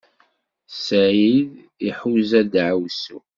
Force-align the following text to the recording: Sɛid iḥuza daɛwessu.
Sɛid 0.85 1.49
iḥuza 1.87 2.41
daɛwessu. 2.53 3.19